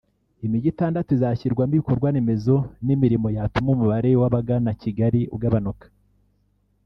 Imijyi 0.45 0.67
itandatu 0.73 1.09
izashyirwamo 1.15 1.73
ibikorwaremezo 1.75 2.55
n’imirimo 2.85 3.27
yatuma 3.35 3.69
umubare 3.73 4.09
w’abagana 4.21 4.69
Kigali 4.81 5.21
ugabanuka 5.35 5.85